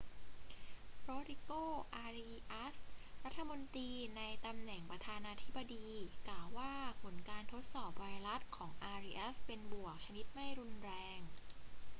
[1.03, 1.51] โรดริโก
[1.95, 2.75] อาริอัส
[3.23, 5.89] รัฐมนตรีในตำแหน่งประธานาธิบดี
[6.27, 11.19] กล่าวว่าผลการทดสอบไวรัสของอาริอัสเป็นบวกชนิดไม่รุนแรง